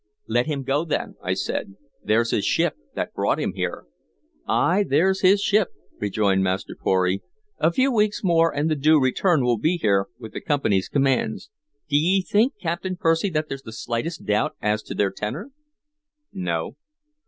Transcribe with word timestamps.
"Let 0.27 0.47
him 0.47 0.63
go, 0.63 0.83
then," 0.83 1.13
I 1.21 1.35
said. 1.35 1.75
"There's 2.03 2.31
his 2.31 2.43
ship 2.43 2.75
that 2.95 3.13
brought 3.13 3.39
him 3.39 3.53
here." 3.53 3.85
"Ay, 4.47 4.83
there 4.89 5.13
's 5.13 5.21
his 5.21 5.41
ship," 5.43 5.67
rejoined 5.99 6.41
Master 6.43 6.75
Pory. 6.75 7.21
"A 7.59 7.71
few 7.71 7.91
weeks 7.91 8.23
more, 8.23 8.51
and 8.51 8.67
the 8.67 8.75
Due 8.75 8.99
Return 8.99 9.43
will 9.43 9.59
be 9.59 9.77
here 9.77 10.07
with 10.17 10.33
the 10.33 10.41
Company's 10.41 10.89
commands. 10.89 11.51
D' 11.87 11.97
ye 12.01 12.23
think, 12.23 12.53
Captain 12.59 12.95
Percy, 12.95 13.29
that 13.29 13.47
there's 13.47 13.61
the 13.61 13.71
slightest 13.71 14.25
doubt 14.25 14.55
as 14.59 14.81
to 14.81 14.95
their 14.95 15.11
tenor?" 15.11 15.51
"No." 16.33 16.77